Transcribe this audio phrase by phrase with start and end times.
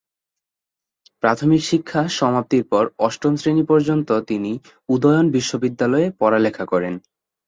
[1.23, 4.51] প্রাথমিক শিক্ষা সমাপ্তির পর অষ্টম শ্রেণী পর্যন্ত তিনি
[4.89, 5.25] উদয়ন
[5.63, 6.93] বিদ্যালয়ে পড়ালেখা করেন।